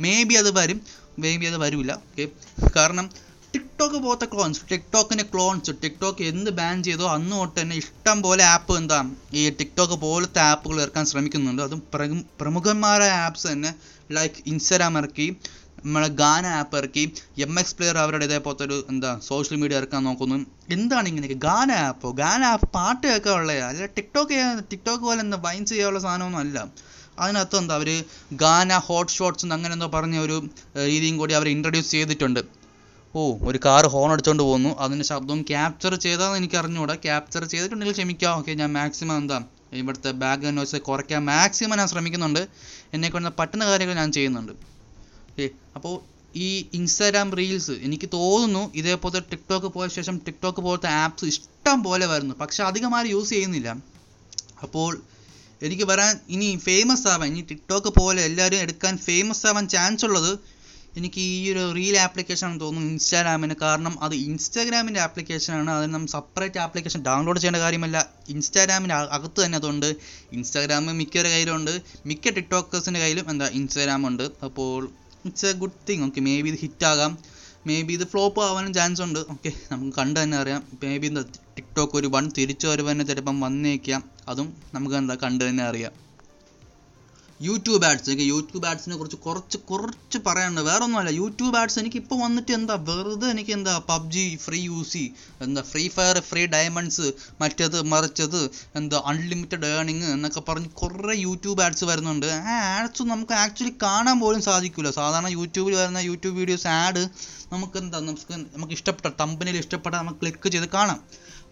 മേ 0.06 0.14
ബി 0.30 0.36
അത് 0.42 0.52
വരും. 0.60 0.80
മേ 1.24 1.32
ബി 1.40 1.46
അത് 1.52 1.58
വരില്ല 1.64 1.92
ഓക്കെ 2.10 2.26
കാരണം 2.78 3.08
ടിക്ടോക്ക് 3.74 4.00
പോലത്തെ 4.06 4.26
ക്ലോൺസ് 4.32 4.60
ടിക്ടോക്കിന്റെ 4.72 5.24
ക്ലോൺസ് 5.34 5.72
ടിക്ടോക്ക് 5.84 6.24
എന്ത് 6.32 6.50
ബാൻ 6.58 6.76
ചെയ്തോ 6.88 7.06
അന്ന് 7.14 7.32
തൊട്ട് 7.38 7.56
തന്നെ 7.60 7.76
ഇഷ്ടം 7.82 8.18
പോലെ 8.26 8.44
ആപ്പ് 8.56 8.74
എന്താ 8.82 9.00
ഈ 9.40 9.44
ടിക്ടോക്ക് 9.60 9.96
പോലത്തെ 10.04 10.42
ആപ്പുകൾ 10.50 10.78
ഇറക്കാൻ 10.84 11.06
ശ്രമിക്കുന്നുണ്ട്. 11.12 11.62
അതും 11.66 11.82
പ്രമുഖന്മാരായ 12.42 13.16
ആപ്സ് 13.28 13.46
തന്നെ 13.52 13.72
ലൈക്ക് 14.18 14.44
ഇൻസ്റ്റാഗ്രാം 14.52 14.98
ഇറക്കി 15.02 15.28
നമ്മളെ 15.86 16.10
ഗാന 16.22 16.46
ആപ്പ് 16.60 16.78
ഇറക്കി 16.82 17.04
എം 17.48 17.54
എക്സ് 17.62 17.76
പ്ലെയർ 17.78 17.98
അവരുടെ 18.04 18.26
ഇതേപോലത്തെ 18.30 18.66
ഒരു 18.70 18.80
എന്താ 18.94 19.12
സോഷ്യൽ 19.32 19.58
മീഡിയ 19.64 19.82
ഇറക്കാൻ 19.82 20.02
നോക്കുന്നു. 20.10 20.38
എന്താണ് 20.78 21.08
ഇങ്ങനെയൊക്കെ? 21.12 21.40
ഗാന 21.50 21.72
ആപ്പോ 21.90 22.12
ഗാന 22.24 22.42
ആപ്പ് 22.54 22.70
പാട്ട് 22.80 23.04
കേൾക്കാൻ 23.10 23.36
ഉള്ളതാ. 23.42 23.68
അല്ല 23.74 23.92
ടിക്ടോക്ക് 24.00 24.40
ടിക്ടോക്ക് 24.74 25.06
പോലെ 25.10 25.22
എന്താ 25.28 25.40
വൈൻസ് 25.50 25.74
ചെയ്യാനുള്ള 25.76 26.02
സാധനമൊന്നും 26.08 26.42
അല്ല. 26.46 26.58
അതിനകത്ത് 27.24 27.58
എന്താ 27.64 27.76
അവർ 27.80 27.90
ഗാന 28.44 28.78
ഹോട്ട് 28.90 29.14
ഷോട്ട്സ് 29.20 29.54
അങ്ങനെ 29.58 29.74
എന്തോ 29.78 29.90
പറഞ്ഞ 30.00 30.18
ഒരു 30.28 30.38
രീതിയും 30.92 31.18
കൂടി 31.24 31.36
അവർ 31.40 31.50
ഇൻട്രൊഡ്യൂസ് 31.56 31.92
ചെയ്തിട്ടുണ്ട്. 31.96 32.44
ഓ 33.20 33.24
ഒരു 33.50 33.60
കാർ 33.66 33.86
ഹോൺ 33.94 34.10
അടിച്ചുകൊണ്ട് 34.14 34.44
പോകുന്നു 34.46 34.70
അതിന്റെ 34.84 35.06
ശബ്ദവും 35.10 35.42
ക്യാപ്ചർ 35.50 35.94
ചെയ്താന്ന് 36.06 36.38
എനിക്ക് 36.42 36.58
അറിഞ്ഞുകൂടാ 36.62 36.96
ക്യാപ്ചർ 37.04 37.44
ചെയ്തിട്ടുണ്ടെങ്കിൽ 37.52 37.96
ക്ഷമിക്കാം. 37.98 38.32
ഓക്കെ 38.40 38.54
ഞാൻ 38.62 38.70
മാക്സിമം 38.78 39.18
എന്താ 39.22 39.38
ഇവിടുത്തെ 39.82 40.12
ബാക്ക്ഗ്രൗണ്ട് 40.24 40.60
നോയ്സ് 40.60 40.80
കുറയ്ക്കാൻ 40.88 41.22
മാക്സിമം 41.30 41.76
ഞാൻ 41.82 41.88
ശ്രമിക്കുന്നുണ്ട്. 41.92 42.42
എന്നെ 42.96 43.08
കൊണ്ട് 43.16 43.30
പറ്റുന്ന 43.40 43.64
കാര്യങ്ങൾ 43.70 43.96
ഞാൻ 44.02 44.12
ചെയ്യുന്നുണ്ട്. 44.18 44.54
ഓക്കെ 45.30 45.48
അപ്പോൾ 45.78 45.94
ഈ 46.46 46.48
ഇൻസ്റ്റാഗ്രാം 46.78 47.30
റീൽസ് 47.40 47.76
എനിക്ക് 47.88 48.08
തോന്നുന്നു 48.18 48.64
ഇതേപോലത്തെ 48.82 49.22
ടിക്ടോക്ക് 49.34 49.70
പോയ 49.76 49.88
ശേഷം 49.98 50.16
ടിക്ടോക്ക് 50.28 50.62
പോലത്തെ 50.68 50.90
ആപ്സ് 51.04 51.30
ഇഷ്ടം 51.34 51.80
പോലെ 51.88 52.06
വരുന്നു. 52.14 52.36
പക്ഷെ 52.42 52.62
അധികമായി 52.70 53.12
യൂസ് 53.16 53.32
ചെയ്യുന്നില്ല. 53.36 53.70
അപ്പോൾ 54.66 54.90
എനിക്ക് 55.68 55.86
വരാൻ 55.92 56.14
ഇനി 56.36 56.50
ഫേമസ് 56.68 57.06
ആവാൻ 57.14 57.28
ഇനി 57.34 57.44
ടിക്ടോക്ക് 57.52 57.92
പോലെ 58.00 58.22
എല്ലാവരും 58.30 58.62
എടുക്കാൻ 58.66 58.94
ഫേമസ് 59.08 59.46
ആവാൻ 59.52 59.66
ചാൻസ് 59.76 60.06
ഉള്ളത് 60.10 60.32
എനിക്ക് 60.98 61.20
ഈ 61.20 61.52
ഒരു 61.52 61.62
റീൽ 61.76 61.98
ആപ്ലിക്കേഷൻ 61.98 62.48
ആണെന്ന് 62.48 62.66
തോന്നുന്നു 62.66 62.90
ഇൻസ്റ്റാഗ്രാമിന്. 62.90 63.56
കാരണം 63.62 64.04
അത് 64.04 64.16
ഇൻസ്റ്റാഗ്രാമിന്റെ 64.16 65.00
ആപ്ലിക്കേഷനാണ് 65.00 65.72
അതിന് 65.72 65.94
നമ്മൾ 65.94 66.08
സെപ്പറേറ്റ് 66.08 66.60
ആപ്ലിക്കേഷൻ 66.60 67.02
ഡൗൺലോഡ് 67.02 67.40
ചെയ്യേണ്ട 67.40 67.58
കാര്യമല്ല. 67.58 67.98
ഇൻസ്റ്റാഗ്രാമിന്റെ 68.30 68.96
അകത്ത് 68.96 69.46
തന്നെ 69.46 69.56
അതുണ്ട്. 69.56 69.96
ഇൻസ്റ്റാഗ്രാം 70.32 70.86
മിക്കവരുടെ 70.86 71.30
കയ്യിലുണ്ട്. 71.30 71.82
മിക്ക 72.06 72.30
ടിക്ടോക്കേഴ്സിന്റെ 72.30 73.00
കയ്യിലും 73.00 73.30
എന്താ 73.30 73.48
ഇൻസ്റ്റാഗ്രാം 73.48 74.08
ഉണ്ട്. 74.08 74.24
അപ്പോൾ 74.44 74.92
it's 75.26 75.46
a 75.46 75.52
good 75.52 75.80
thing 75.90 76.04
okay 76.04 76.22
maybe 76.42 76.50
ഇത് 76.50 76.60
ഹിറ്റ് 76.60 76.86
ആകാം. 76.86 77.18
മേ 77.68 77.82
ബി 77.82 77.94
ഇത് 77.94 78.08
ഫ്ലോപ്പ് 78.08 78.42
ആവാനും 78.42 78.74
ചാൻസ് 78.74 79.02
ഉണ്ട്. 79.02 79.20
ഓക്കെ 79.20 79.52
നമുക്ക് 79.72 79.98
കണ്ടു 79.98 80.20
തന്നെ 80.20 80.38
അറിയാം. 80.38 80.64
മേ 80.84 80.98
ബി 80.98 81.08
ടിക്ടോക്ക് 81.58 81.96
ഒരു 81.96 82.08
വൺ 82.08 82.32
തിരിച്ചു 82.38 82.68
വരവ് 82.68 82.92
തന്നെ 82.92 83.06
ചിലപ്പം 83.06 83.40
വന്നേക്കാം. 83.40 84.04
അതും 84.28 84.58
നമുക്ക് 84.74 84.96
എന്താ 84.96 85.16
കണ്ടു 85.16 85.44
തന്നെ 85.46 85.64
അറിയാം. 85.64 86.03
YouTube 87.48 87.86
ads. 87.90 88.08
എനിക്ക് 88.12 88.26
യൂട്യൂബ് 88.34 88.66
ആഡ്സിനെ 88.72 88.96
കുറിച്ച് 89.00 89.18
കുറച്ച് 89.26 89.58
കുറച്ച് 89.70 90.20
പറയാനുണ്ട്. 90.28 90.62
വേറെ 90.70 90.84
ഒന്നുമല്ല 90.88 91.12
യൂട്യൂബ് 91.22 91.58
ആഡ്സ് 91.62 91.78
എനിക്ക് 91.82 92.00
ഇപ്പോൾ 92.02 92.18
വന്നിട്ട് 92.24 92.52
എന്താ 92.58 92.76
വെറുതെ 92.90 93.28
എനിക്ക് 93.34 93.54
എന്താ 93.58 93.74
പബ്ജി 93.92 94.26
ഫ്രീ 94.46 94.60
യൂസ് 94.72 95.04
എന്താ 95.46 95.64
ഫ്രീ 95.72 95.84
ഫയർ 95.96 96.18
ഫ്രീ 96.30 96.44
ഡയമണ്ട്സ് 96.56 97.08
മറ്റേത് 97.42 97.78
മറിച്ചത് 97.94 98.42
എന്താ 98.82 99.00
അൺലിമിറ്റഡ് 99.12 99.70
ഏണിങ് 99.80 100.08
എന്നൊക്കെ 100.16 100.44
പറഞ്ഞ് 100.50 100.72
കുറേ 100.82 101.16
യൂട്യൂബ് 101.28 101.64
ആഡ്സ് 101.68 101.86
വരുന്നുണ്ട്. 101.92 102.30
ആ 102.52 102.56
ആഡ്സ് 102.78 103.06
നമുക്ക് 103.14 103.36
ആക്ച്വലി 103.44 103.74
കാണാൻ 103.86 104.18
പോലും 104.24 104.44
സാധിക്കില്ല 104.50 104.92
സാധാരണ 105.00 105.32
യൂട്യൂബിൽ 105.40 105.76
വരുന്ന 105.82 106.04
യൂട്യൂബ് 106.10 106.38
വീഡിയോസ് 106.42 106.68
ആഡ് 106.82 107.04
നമുക്ക് 107.54 107.78
എന്താ 107.84 107.98
നമുക്ക് 108.10 108.36
നമുക്ക് 108.54 108.74
ഇഷ്ടപ്പെട്ട 108.80 109.10
തമ്പനിയിൽ 109.22 109.58
ഇഷ്ടപ്പെട്ട 109.64 109.96
നമുക്ക് 110.02 110.20
ക്ലിക്ക് 110.22 110.50
ചെയ്ത് 110.56 110.70
കാണാം. 110.78 111.02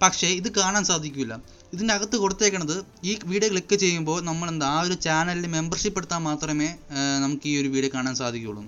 പക്ഷേ 0.03 0.27
ഇത് 0.37 0.47
കാണാൻ 0.59 0.83
സാധിക്കില്ല 0.91 1.33
ഇതിന്റെ 1.73 1.93
അകത്ത് 1.97 2.17
കൊടുത്തേക്കണത് 2.23 2.75
ഈ 3.09 3.11
വീഡിയോ 3.31 3.49
ക്ലിക്ക് 3.53 3.75
ചെയ്യുമ്പോൾ 3.83 4.17
നമ്മൾ 4.29 4.47
എന്താ 4.53 4.67
ആ 4.75 4.79
ഒരു 4.87 4.95
ചാനലിൽ 5.05 5.45
മെമ്പർഷിപ്പ് 5.57 5.99
എടുത്താൽ 6.01 6.21
മാത്രമേ 6.29 6.69
നമുക്ക് 7.23 7.47
ഈ 7.51 7.55
ഒരു 7.61 7.69
വീഡിയോ 7.75 7.91
കാണാൻ 7.95 8.15
സാധിക്കുകയുള്ളൂ. 8.21 8.63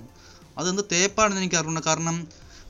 അതെന്ത് 0.60 0.84
തേപ്പാണെന്ന് 0.94 1.42
എനിക്ക് 1.44 1.60
അറിഞ്ഞു 1.62 1.84
കാരണം 1.90 2.18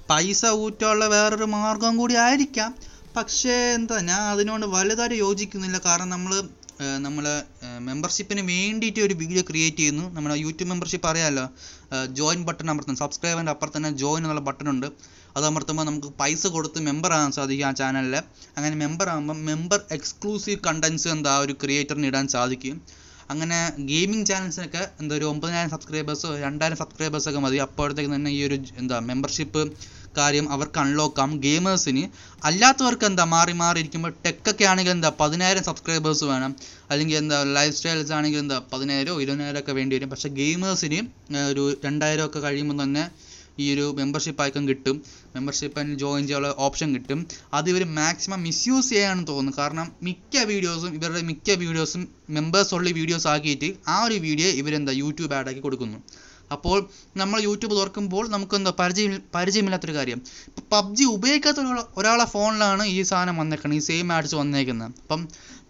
പൈസ 0.10 0.44
ഊറ്റാനുള്ള 0.64 1.06
വേറൊരു 1.16 1.48
മാർഗം 1.58 1.94
കൂടി 2.02 2.16
ആയിരിക്കാം. 2.26 2.72
പക്ഷേ 3.18 3.56
എന്താ 3.78 3.96
ഞാൻ 4.10 4.22
അതിനോട് 4.34 4.66
വലുതായിട്ട് 4.76 5.18
യോജിക്കുന്നില്ല. 5.26 5.78
കാരണം 5.88 6.10
നമ്മൾ 6.16 6.34
നമ്മൾ 7.06 7.26
മെമ്പർഷിപ്പിന് 7.88 8.42
വേണ്ടിയിട്ട് 8.54 9.02
ഒരു 9.08 9.16
വീഡിയോ 9.20 9.42
ക്രിയേറ്റ് 9.50 9.80
ചെയ്യുന്നു. 9.82 10.06
നമ്മുടെ 10.16 10.36
യൂട്യൂബ് 10.44 10.70
മെമ്പർഷിപ്പ് 10.72 11.08
അറിയാമല്ലോ 11.10 11.46
ജോയിൻ 12.20 12.40
ബട്ടൺ 12.48 12.70
അമർത്തുന്നു 12.74 13.02
സബ്സ്ക്രൈബറിന്റെ 13.04 13.54
അപ്പുറത്ത് 13.54 13.92
ജോയിൻ 14.04 14.24
എന്നുള്ള 14.26 14.44
ബട്ടൺ 14.48 14.68
ഉണ്ട്. 14.74 14.88
അത് 15.38 15.46
അമർത്തുമ്പോൾ 15.50 15.86
നമുക്ക് 15.90 16.10
പൈസ 16.22 16.48
കൊടുത്ത് 16.56 16.80
മെമ്പർ 16.90 17.12
ആകാൻ 17.18 17.32
സാധിക്കും 17.38 17.68
ആ 17.70 17.72
ചാനലിൽ 17.80 18.16
അങ്ങനെ 18.58 18.76
മെമ്പർ 18.84 19.08
ആകുമ്പോൾ 19.14 19.40
മെമ്പർ 19.52 19.80
എക്സ്ക്ലൂസീവ് 19.98 20.60
കണ്ടൻസ് 20.68 21.08
എന്താ 21.16 21.34
ഒരു 21.46 21.56
ക്രിയേറ്ററിന് 21.64 22.08
ഇടാൻ 22.12 22.28
സാധിക്കും. 22.36 22.76
അങ്ങനെ 23.32 23.58
ഗെയിമിംഗ് 23.90 24.28
ചാനൽസിനൊക്കെ 24.30 24.82
എന്താ 25.02 25.14
ഒരു 25.20 25.26
ഒമ്പതിനായിരം 25.32 25.72
സബ്സ്ക്രൈബേഴ്സോ 25.74 26.30
രണ്ടായിരം 26.46 26.78
സബ്സ്ക്രൈബേഴ്സ് 26.82 27.28
ഒക്കെ 27.30 27.42
മതി. 27.46 27.58
അപ്പോഴത്തേക്ക് 27.66 28.12
തന്നെ 28.16 28.32
ഈ 28.38 28.40
ഒരു 28.48 28.58
എന്താ 28.82 28.98
മെമ്പർഷിപ്പ് 29.10 29.62
കാര്യം 30.18 30.48
അവർക്ക് 30.56 30.80
അൺലോക്ക് 30.84 31.20
ആവും. 31.22 31.36
ഗെയിമേഴ്സിന് 31.46 32.04
അല്ലാത്തവർക്ക് 32.48 33.06
എന്താ 33.12 33.24
മാറി 33.36 33.54
മാറി 33.62 33.80
ഇരിക്കുമ്പോൾ 33.84 34.12
ടെക് 34.26 34.50
ഒക്കെ 34.52 34.66
ആണെങ്കിൽ 34.72 34.94
എന്താ 34.98 35.10
പതിനായിരം 35.22 35.64
സബ്സ്ക്രൈബേഴ്സ് 35.70 36.26
വേണം. 36.34 36.52
അല്ലെങ്കിൽ 36.92 37.16
എന്താ 37.24 37.38
ലൈഫ് 37.58 37.76
സ്റ്റൈൽസ് 37.78 38.14
ആണെങ്കിൽ 38.18 38.40
എന്താ 38.46 38.58
പതിനായിരം 38.74 39.22
ഇരുപതിനായിരം 39.24 39.60
ഒക്കെ 39.64 39.76
വേണ്ടി 39.80 39.96
വരും. 39.98 40.12
പക്ഷേ 40.14 40.30
ഗെയിമേഴ്സിന് 40.42 41.00
ഒരു 41.52 41.64
രണ്ടായിരം 41.88 42.26
ഒക്കെ 42.30 42.42
കഴിയുമ്പോൾ 42.48 42.80
തന്നെ 42.84 43.06
ഈ 43.62 43.66
ഒരു 43.74 43.86
മെമ്പർഷിപ്പ് 44.00 44.42
ഐക്കൺ 44.48 44.64
കിട്ടും. 44.72 44.98
മെമ്പർഷിപ്പ് 45.36 45.78
അതിന് 45.80 45.96
ജോയിൻ 46.04 46.24
ചെയ്യാനുള്ള 46.28 46.52
ഓപ്ഷൻ 46.68 46.90
കിട്ടും. 46.96 47.20
അത് 47.58 47.70
ഇവർ 47.74 47.84
മാക്സിമം 48.00 48.44
മിസ്യൂസ് 48.48 48.92
ചെയ്യാണെന്ന് 48.94 49.28
തോന്നുന്നു 49.32 49.54
കാരണം 49.62 49.88
മിക്ക 50.10 50.44
വീഡിയോസും 50.52 50.92
ഇവരുടെ 51.00 51.24
മിക്ക 51.32 51.58
വീഡിയോസും 51.64 52.04
മെമ്പേഴ്സ് 52.38 52.74
ഉള്ള 52.80 52.92
വീഡിയോസ് 53.00 53.28
ആക്കിയിട്ട് 53.34 53.72
ആ 53.96 53.98
ഒരു 54.10 54.20
വീഡിയോ 54.28 54.52
ഇവരെന്താ 54.62 54.96
യൂട്യൂബ് 55.04 55.36
ആഡ് 55.40 55.50
ആക്കി 55.52 55.64
കൊടുക്കുന്നു. 55.68 56.00
അപ്പോൾ 56.54 56.78
നമ്മൾ 57.20 57.38
യൂട്യൂബ് 57.46 57.76
തുറക്കുമ്പോൾ 57.78 58.26
നമുക്ക് 58.34 58.56
എന്താ 58.58 58.72
പരിചയം 58.80 59.14
പരിചയമില്ലാത്തൊരു 59.36 59.96
കാര്യം. 59.98 60.20
ഇപ്പം 60.50 60.66
പബ്ജി 60.74 61.06
ഉപയോഗിക്കാത്ത 61.14 61.60
ഒരാളെ 62.00 62.26
ഫോണിലാണ് 62.34 62.84
ഈ 62.96 62.98
സാധനം 63.12 63.38
വന്നേക്കുന്നത് 63.42 63.80
ഈ 63.80 63.84
സെയിം 63.88 64.08
ആഡ്സ് 64.18 64.36
വന്നേക്കുന്നത്. 64.42 64.92
അപ്പം 65.04 65.22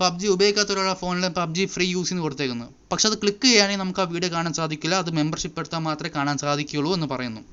പബ്ജി 0.01 0.27
ഉപയോഗിക്കാത്ത 0.35 0.71
ഒരാളെ 0.75 0.95
ഫോണിൽ 1.01 1.25
പബ്ജി 1.39 1.65
ഫ്രീ 1.73 1.87
യൂസ് 1.95 2.09
ചെയ്ത് 2.09 2.23
കൊടുത്തേക്കുന്നത് 2.25 2.71
പക്ഷെ 2.91 3.07
അത് 3.09 3.17
ക്ലിക്ക് 3.23 3.45
ചെയ്യുകയാണെങ്കിൽ 3.45 3.83
നമുക്ക് 3.83 4.01
ആ 4.03 4.07
വീഡിയോ 4.13 4.31
കാണാൻ 4.35 4.53
സാധിക്കില്ല. 4.59 4.95
അത് 5.03 5.11
മെമ്പർഷിപ്പ് 5.19 5.59
എടുത്താൽ 5.63 5.83
മാത്രമേ 5.89 6.13
കാണാൻ 6.17 6.37
സാധിക്കുകയുള്ളൂ 6.45 6.93
എന്ന് 6.99 7.09
പറയുന്നു. 7.13 7.43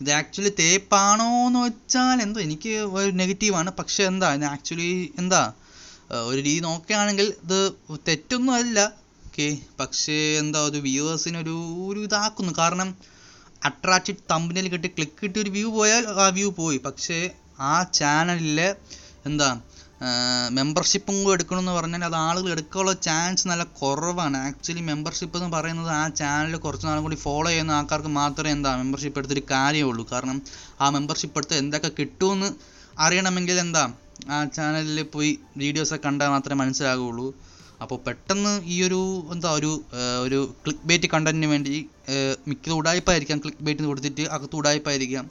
ഇത് 0.00 0.10
ആക്ച്വലി 0.18 0.52
തേപ്പാണോ 0.60 1.28
എന്ന് 1.46 1.60
വെച്ചാൽ 1.66 2.18
എന്തോ 2.26 2.40
എനിക്ക് 2.46 2.70
ഒരു 2.98 3.10
നെഗറ്റീവാണ് 3.20 3.70
പക്ഷെ 3.80 4.02
എന്താ 4.10 4.28
ഞാൻ 4.34 4.50
ആക്ച്വലി 4.56 4.90
എന്താ 5.18 5.42
ഒരു 6.30 6.40
രീതി 6.46 6.60
നോക്കുകയാണെങ്കിൽ 6.68 7.28
ഇത് 7.44 7.58
തെറ്റൊന്നും 8.08 8.54
അല്ല. 8.60 8.78
ഓക്കെ 9.26 9.48
പക്ഷേ 9.80 10.16
എന്താ 10.42 10.60
ഒരു 10.68 10.78
വ്യൂവേഴ്സിന് 10.86 11.38
ഒരു 11.44 11.56
ഒരു 11.88 12.00
ഇതാക്കുന്നു. 12.08 12.52
കാരണം 12.58 12.88
അട്രാക്റ്റഡ് 13.62 14.24
തമ്പിനിൽ 14.32 14.66
കിട്ടി 14.74 14.88
ക്ലിക്ക് 14.88 15.18
കിട്ടി 15.22 15.38
ഒരു 15.44 15.50
വ്യൂ 15.56 15.68
പോയാൽ 15.76 16.04
ആ 16.24 16.28
വ്യൂ 16.38 16.48
പോയി. 16.60 16.78
പക്ഷേ 16.86 17.18
ആ 17.70 17.74
ചാനലിലെ 17.98 18.68
എന്താ 19.26 19.48
മെമ്പർഷിപ്പും 20.58 21.16
കൂടെ 21.22 21.34
എടുക്കണമെന്ന് 21.36 21.72
പറഞ്ഞാൽ 21.78 22.04
അത് 22.08 22.16
ആളുകൾ 22.26 22.50
എടുക്കാനുള്ള 22.54 22.92
ചാൻസ് 23.06 23.44
നല്ല 23.50 23.64
കുറവാണ്. 23.80 24.38
ആക്ച്വലി 24.48 24.82
മെമ്പർഷിപ്പ് 24.90 25.36
എന്ന് 25.38 25.50
പറയുന്നത് 25.56 25.90
ആ 26.00 26.02
ചാനൽ 26.20 26.54
കുറച്ച് 26.64 26.86
നാളും 26.88 27.04
കൂടി 27.06 27.18
ഫോളോ 27.24 27.48
ചെയ്യുന്ന 27.50 27.72
ആൾക്കാർക്ക് 27.78 28.12
മാത്രമേ 28.20 28.52
എന്താ 28.56 28.70
മെമ്പർഷിപ്പ് 28.82 29.20
എടുത്തിട്ട് 29.20 29.44
കാര്യമുള്ളൂ. 29.54 30.04
കാരണം 30.12 30.38
ആ 30.84 30.88
മെമ്പർഷിപ്പ് 30.96 31.38
എടുത്ത് 31.40 31.56
എന്തൊക്കെ 31.64 31.90
കിട്ടുമെന്ന് 32.00 32.50
അറിയണമെങ്കിൽ 33.06 33.58
എന്താ 33.66 33.84
ആ 34.34 34.38
ചാനലിൽ 34.56 34.98
പോയി 35.14 35.30
വീഡിയോസ് 35.62 35.92
ഒക്കെ 35.96 36.06
കണ്ടാൽ 36.06 36.30
മാത്രമേ 36.34 36.58
മനസ്സിലാകുള്ളൂ 36.62 37.28
അപ്പോൾ 37.84 37.98
പെട്ടെന്ന് 38.06 38.50
ഈ 38.74 38.76
ഒരു 38.86 38.98
എന്താ 39.34 39.50
ഒരു 39.58 39.70
ഒരു 40.24 40.38
ക്ലിക്ക് 40.64 40.86
ബേറ്റ് 40.88 41.08
കണ്ടന്റിന് 41.12 41.48
വേണ്ടി 41.52 41.76
മിക്കതും 42.50 42.76
ഉടായ്പായിരിക്കാം 42.80 43.38
ക്ലിക്ക് 43.44 43.62
ബേറ്റ് 43.66 43.88
കൊടുത്തിട്ട് 43.90 44.24
അകത്ത് 44.36 44.56
ഉടായ്പായിരിക്കാം 44.60 45.26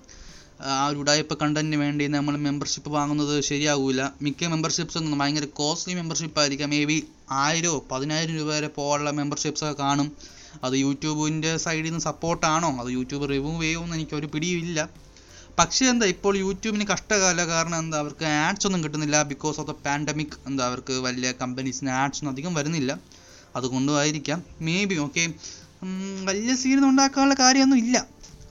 ആ 0.59 0.85
ഒരു 0.91 0.97
ഉടായ്പ 1.01 1.33
കണ്ടന്റിന് 1.41 1.77
വേണ്ടി 1.81 2.05
നമ്മൾ 2.15 2.35
മെമ്പർഷിപ്പ് 2.45 2.89
വാങ്ങുന്നത് 2.95 3.35
ശരിയാവില്ല 3.49 4.01
മിക്ക 4.25 4.47
മെമ്പർഷിപ്സ് 4.53 4.97
ഒന്നും 4.99 5.19
ഭയങ്കര 5.21 5.47
കോസ്റ്റ്ലി 5.59 5.93
മെമ്പർഷിപ്പ് 5.99 6.39
ആയിരിക്കാം. 6.41 6.69
മേ 6.69 6.79
ബി 6.89 6.97
ആയിരോ 7.43 7.73
പതിനായിരം 7.91 8.35
രൂപ 8.39 8.49
വരെ 8.55 8.69
പോകാനുള്ള 8.77 9.11
മെമ്പർഷിപ്സ് 9.19 9.63
ഒക്കെ 9.65 9.77
കാണും. 9.83 10.09
അത് 10.63 10.75
യൂട്യൂബിന്റെ 10.85 11.51
സൈഡിൽ 11.65 11.87
നിന്ന് 11.89 12.03
സപ്പോർട്ടാണോ 12.09 12.71
അത് 12.81 12.89
യൂട്യൂബ് 12.97 13.25
റിമൂവ് 13.33 13.61
ചെയ്യുമെന്ന് 13.63 13.95
എനിക്ക് 13.99 14.15
ഒരു 14.19 14.27
പിടിയില്ല 14.33 14.89
പക്ഷേ 15.59 15.85
എന്താ 15.91 16.05
ഇപ്പോൾ 16.15 16.33
യൂട്യൂബിന് 16.43 16.85
കഷ്ടകാല 16.91 17.39
കാരണം 17.53 17.77
എന്താ 17.83 17.97
അവർക്ക് 18.03 18.25
ആഡ്സ് 18.43 18.67
ഒന്നും 18.67 18.83
കിട്ടുന്നില്ല. 18.83 19.17
ബിക്കോസ് 19.31 19.57
ഓഫ് 19.61 19.67
ദ 19.71 19.75
പാൻഡമിക് 19.85 20.37
എന്താ 20.49 20.63
അവർക്ക് 20.69 20.93
വലിയ 21.07 21.31
കമ്പനീസിന് 21.41 21.91
ആഡ്സ് 22.01 22.19
ഒന്നും 22.21 22.33
അധികം 22.33 22.53
വരുന്നില്ല. 22.59 22.91
അതുകൊണ്ടുമായിരിക്കാം 23.55 24.39
മേ 24.67 24.77
ബി 24.91 24.97
ഓക്കെ 25.07 25.25
വലിയ 26.29 26.53
സീനൊന്നും 26.61 26.89
ഉണ്ടാക്കാനുള്ള 26.93 27.35
കാര്യമൊന്നും 27.43 27.77
ഇല്ല. 27.83 27.97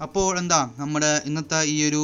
അപ്പോൾ 0.01 0.39
എന്താ 0.39 0.59
നമ്മുടെ 0.79 1.23
ഇന്നത്തെ 1.27 1.59
ഈ 1.73 1.89
ഒരു 1.89 2.03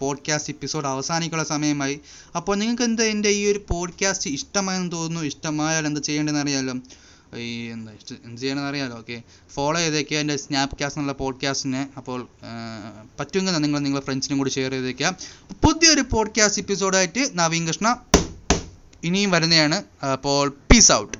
പോഡ്കാസ്റ്റ് 0.00 0.52
എപ്പിസോഡ് 0.52 0.86
അവസാനിക്കുള്ള 0.86 1.44
സമയമായി. 1.44 1.96
അപ്പോൾ 2.36 2.54
നിങ്ങൾക്ക് 2.56 2.82
എന്താ 2.82 3.04
എന്റെ 3.14 3.30
ഈ 3.30 3.42
ഒരു 3.52 3.60
പോഡ്കാസ്റ്റ് 3.70 4.30
ഇഷ്ടമായെന്ന് 4.30 4.92
തോന്നുന്നു? 4.92 5.22
ഇഷ്ടമായാൽ 5.30 5.86
എന്താ 5.86 6.00
ചെയ്യേണ്ടതെന്ന് 6.00 6.42
അറിയാമല്ലോ 6.44 6.74
ഈ 7.38 7.48
എന്താ 7.72 7.92
എന്ത് 8.26 8.40
ചെയ്യണമെന്ന് 8.40 8.70
അറിയാമല്ലോ 8.70 8.98
ഓക്കെ. 8.98 9.16
ഫോളോ 9.54 9.78
ചെയ്തേക്കുക 9.80 10.16
എന്റെ 10.16 10.36
സ്നാപ്പ് 10.36 10.76
കാസ്റ്റ് 10.80 11.00
എന്നുള്ള 11.00 11.16
പോഡ്കാസ്റ്റിനെ 11.18 11.82
അപ്പോൾ 11.96 12.18
പറ്റുമെങ്കിൽ 13.20 13.58
നിങ്ങൾ 13.64 13.78
നിങ്ങളുടെ 13.78 14.04
ഫ്രണ്ട്സിനും 14.06 14.38
കൂടി 14.38 14.50
ഷെയർ 14.50 14.70
ചെയ്തേക്കുക 14.70 15.10
പുതിയൊരു 15.64 16.04
പോഡ്കാസ്റ്റ് 16.12 16.62
എപ്പിസോഡായിട്ട് 16.62 17.24
നവീൻ 17.34 17.68
കൃഷ്ണ 17.68 17.88
ഇനിയും 19.04 19.30
വരുന്നതാണ്. 19.30 19.76
അപ്പോൾ 20.12 20.44
പീസ് 20.70 20.92
ഔട്ട് 20.92 21.16